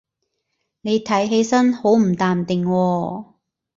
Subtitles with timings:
[0.81, 3.23] 你睇起身好唔淡定喎